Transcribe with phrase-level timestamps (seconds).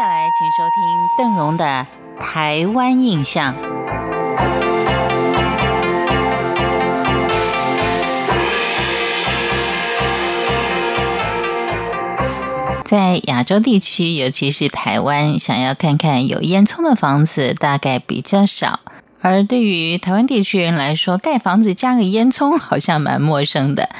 [0.00, 0.82] 下来，请收听
[1.18, 1.86] 邓荣的
[2.18, 3.54] 《台湾印象》。
[12.82, 18.80] 在亚洲地区，尤其是台湾，想要看看有烟囱的房子，大概比较少。
[19.22, 23.90] 而对于台湾地区人来说，盖房子加个烟囱好像蛮陌生的。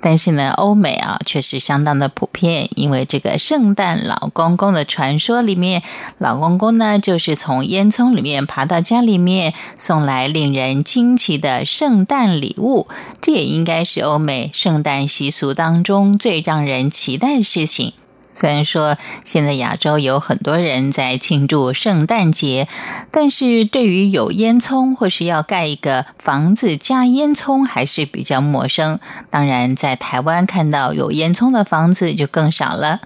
[0.00, 5.82] 但是呢，欧美啊却是相当的普遍，因为这个圣诞老公公的传说里面，
[6.18, 12.88] 老公公呢就是从烟囱里面爬到家里面，送来令人惊奇的圣诞礼物。
[13.20, 17.92] 这也应该是欧美圣诞习俗当中最让人期待的事情。
[18.38, 22.68] 虽然说现在亚洲有很多人在庆祝圣诞节，
[23.10, 29.00] 但是对于有烟囱或是要盖一个房子加烟囱还是比较陌生。
[29.28, 33.00] 当然，在台湾看到有烟囱的房子就更少了。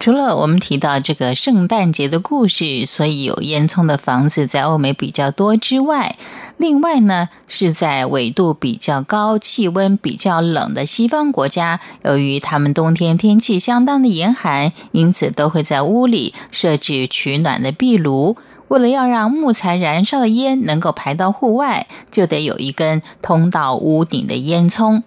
[0.00, 6.16] 除了我们提到这个圣诞节的故事，所以有烟囱的房子在欧美比较多之外，
[6.56, 18.38] 另外呢是在纬度比较高、气温比较冷的西方国家，由于他们冬天天气相当的严寒，因此都会在屋里设置取暖的壁炉。
[18.68, 25.02] 为了要让木材燃烧的烟能够排到户外，就得有一根通到屋顶的烟囱。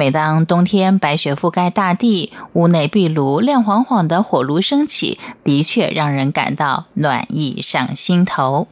[0.00, 8.66] 每当冬天白雪覆盖大地，屋内壁炉亮晃晃的火炉升起，的确让人感到暖意上心头。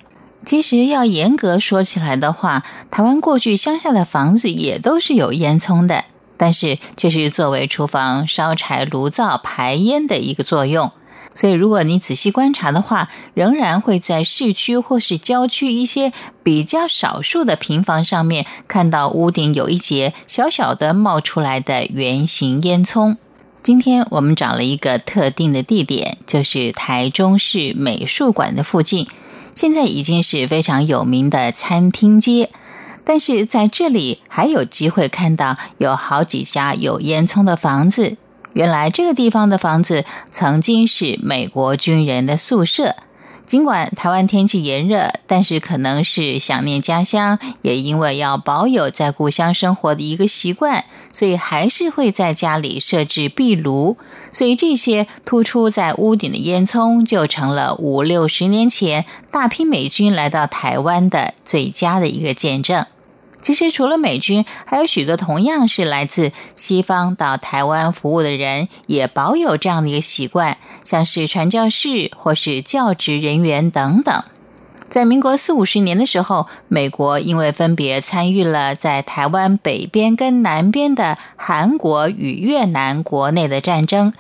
[0.46, 6.06] 其实要严格说起来的话，台湾过去乡下的房子也都是有烟囱的，
[6.38, 10.90] 但是却是作为厨房烧柴炉灶排烟的一个作用。
[11.34, 16.12] 所以，如果你仔细观察的话，仍然会在市区或是郊区一些
[16.42, 23.16] 比较少数的平房上面看到屋顶有一节小小的冒出来的圆形烟囱。
[23.62, 29.06] 今天我们找了一个特定的地点，就是台中市美术馆的附近，
[29.54, 32.50] 现在已经是非常有名的餐厅街，
[33.04, 38.16] 但是在这里还有机会看到有好几家有烟囱的房子。
[38.52, 42.96] 原来这个地方的房子曾经是美国军人的宿舍。
[43.46, 53.96] 尽管台湾天气炎热，但是可能是想念家乡，也因为要保有在故乡生活的一个习惯，所以还是会在家里设置壁炉。
[54.30, 62.84] 所以这些突出在屋顶的烟囱，就成了五六十年前大批美军来到台湾的最佳的一个见证。
[63.40, 74.22] 其实，除了美军，还有许多同样是来自西方到台湾服务的人，也保有这样的一个习惯，像是传教士或是教职人员等等。
[74.88, 84.12] 在民国四五十年的时候，美国因为分别参与了在台湾北边跟南边的韩国与越南国内的战争，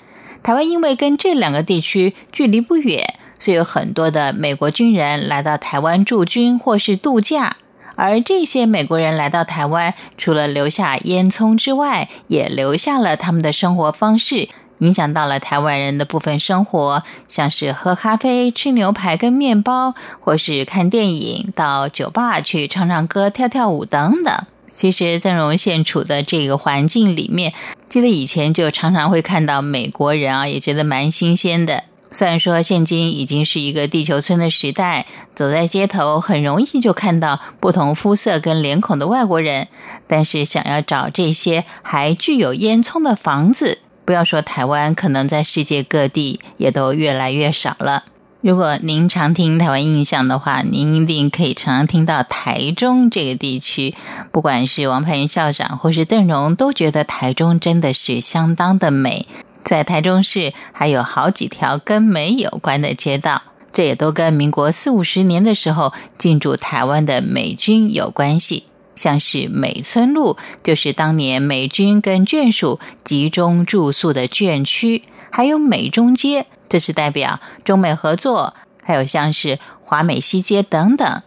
[0.42, 7.56] 台湾因为跟这两个地区距离不远，所以有很多的美国军人来到台湾驻军或是度假。
[8.00, 14.48] 而这些美国人来到台湾，除了留下烟囱之外，也留下了他们的生活方式，
[14.78, 24.32] 影响到了台湾人的部分生活，像是喝咖啡、吃牛排跟面包，或是看电影、到酒吧去唱唱歌、跳跳舞等等。
[24.70, 27.52] 其实邓荣现处的这个环境里面，
[27.88, 31.82] 记得以前就常常会看到美国人啊，也觉得蛮新鲜的。
[32.10, 39.68] 虽然说现今已经是一个地球村的时代，走在街头很容易就看到不同肤色跟脸孔的外国人，
[40.06, 48.04] 但是想要找这些还具有烟囱的房子，不要说台湾，可能在世界各地也都越来越少了。
[48.40, 53.94] 如果您常听台湾印象的话，您一定可以常常听到台中这个地区，
[54.30, 59.26] 不管是王派云校长或是邓荣，都觉得台中真的是相当的美。
[59.68, 68.64] 在台中市还有好几条跟美有关的街道，这也都跟民国四五十年的时候进驻台湾的美军有关系。
[68.94, 81.22] 像是美村路，就是当年美军跟眷属集中住宿的眷区；还有美中街，这是代表中美合作；还有像是华美西街等等。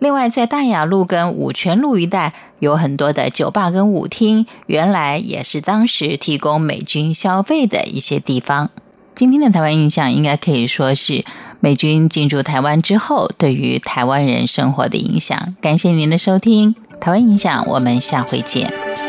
[0.00, 8.70] 另外，在大雅路跟五泉路一带有很多的酒吧跟舞厅，原来也是当时提供美军消费的一些地方。
[9.14, 11.24] 今天的台湾印象应该可以说是
[11.58, 15.56] 美军进驻台湾之后对于台湾人生活的影响。
[15.60, 19.07] 感谢您的收听，台湾印象，我们下回见。